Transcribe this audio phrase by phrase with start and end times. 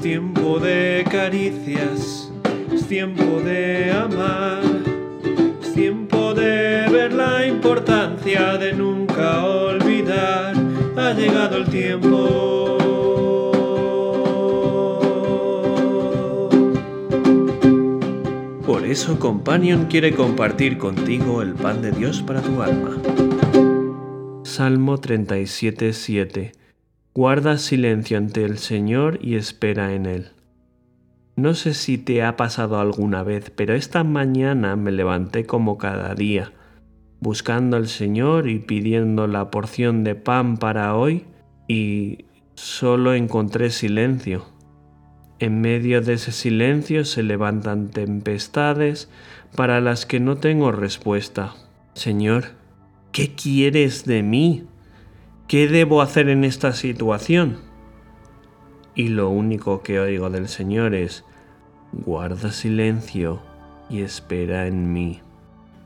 [0.00, 2.32] Es tiempo de caricias,
[2.72, 4.62] es tiempo de amar,
[5.60, 10.54] es tiempo de ver la importancia de nunca olvidar.
[10.96, 12.78] Ha llegado el tiempo.
[18.64, 22.96] Por eso Companion quiere compartir contigo el pan de Dios para tu alma.
[24.44, 26.59] Salmo 37.7
[27.12, 30.28] Guarda silencio ante el Señor y espera en Él.
[31.34, 36.14] No sé si te ha pasado alguna vez, pero esta mañana me levanté como cada
[36.14, 36.52] día,
[37.18, 41.24] buscando al Señor y pidiendo la porción de pan para hoy,
[41.66, 44.44] y solo encontré silencio.
[45.40, 49.10] En medio de ese silencio se levantan tempestades
[49.56, 51.54] para las que no tengo respuesta.
[51.94, 52.50] Señor,
[53.10, 54.69] ¿qué quieres de mí?
[55.50, 57.58] ¿Qué debo hacer en esta situación?
[58.94, 61.24] Y lo único que oigo del Señor es,
[61.90, 63.40] guarda silencio
[63.88, 65.22] y espera en mí.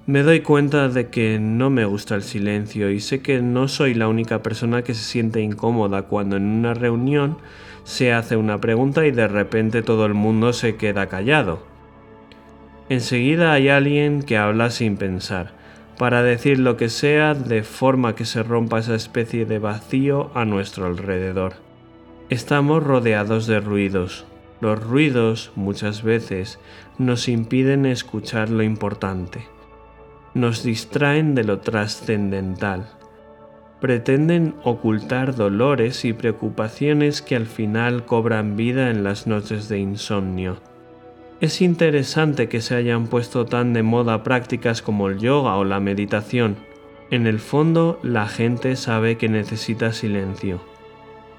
[0.05, 3.95] Me doy cuenta de que no me gusta el silencio y sé que no soy
[3.95, 7.39] la única persona que se siente incómoda cuando en una reunión
[7.85, 11.63] se hace una pregunta y de repente todo el mundo se queda callado.
[12.91, 15.64] Enseguida hay alguien que habla sin pensar,
[15.99, 20.45] para decir lo que sea de forma que se rompa esa especie de vacío a
[20.45, 21.55] nuestro alrededor.
[22.31, 24.25] Estamos rodeados de ruidos.
[24.61, 26.59] Los ruidos muchas veces
[26.99, 29.47] nos impiden escuchar lo importante.
[30.35, 32.89] Nos distraen de lo trascendental
[33.85, 40.57] pretenden ocultar dolores y preocupaciones que al final cobran vida en las noches de insomnio.
[41.45, 45.79] Es interesante que se hayan puesto tan de moda prácticas como el yoga o la
[45.79, 46.57] meditación.
[47.11, 50.63] En el fondo, la gente sabe que necesita silencio.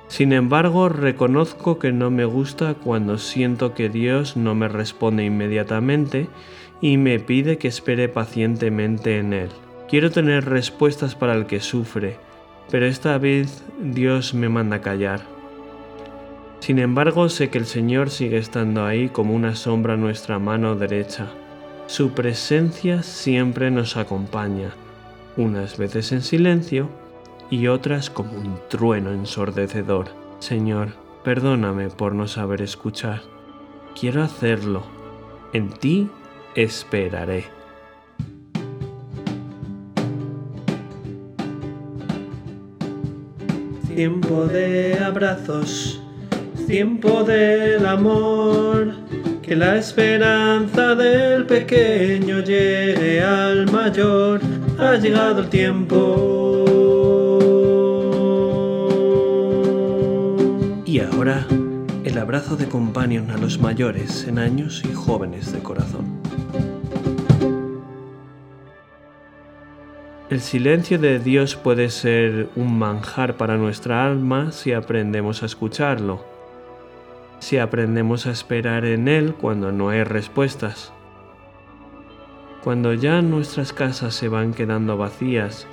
[0.08, 6.28] Sin embargo, reconozco que no me gusta cuando siento que Dios no me responde inmediatamente
[6.82, 9.50] y me pide que espere pacientemente en Él.
[9.90, 12.20] Quiero tener respuestas para el que sufre,
[12.70, 15.35] pero esta vez Dios me manda callar.
[16.66, 20.76] Sin embargo, sé que el Señor sigue estando ahí como una sombra a nuestra mano
[20.76, 21.28] derecha.
[21.86, 24.74] Su presencia siempre nos acompaña,
[25.38, 26.90] unas veces en silencio
[27.52, 30.08] y otras como un trueno ensordecedor.
[30.40, 33.22] Señor, perdóname por no saber escuchar.
[33.94, 34.82] Quiero hacerlo.
[35.54, 36.10] En ti
[36.56, 37.46] esperaré.
[43.86, 46.02] Tiempo de abrazos,
[46.66, 48.96] tiempo del amor,
[49.42, 54.42] que la esperanza del pequeño llegue al mayor,
[54.80, 56.66] ha llegado el tiempo.
[60.86, 61.46] Y ahora,
[62.04, 66.06] el abrazo de companion a los mayores en años y jóvenes de corazón.
[70.28, 76.35] El silencio de Dios puede ser un manjar para nuestra alma si aprendemos a escucharlo,
[77.40, 80.94] si aprendemos a esperar en Él cuando no hay respuestas.
[82.64, 85.68] Cuando ya nuestras casas se van quedando vacías,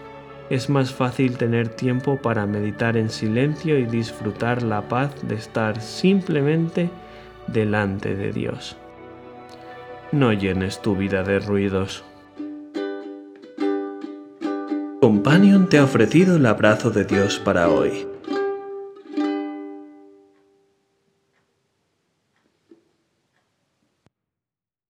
[0.51, 5.81] es más fácil tener tiempo para meditar en silencio y disfrutar la paz de estar
[5.81, 6.91] simplemente
[7.47, 8.77] delante de Dios.
[10.13, 12.05] No llenes tu vida de ruidos.
[15.01, 18.12] Companion te ha ofrecido el abrazo de Dios para hoy.